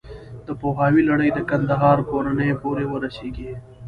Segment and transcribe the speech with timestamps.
[0.45, 3.51] د پوهاوي لړۍ د کندهار کورنیو پورې ورسېږي.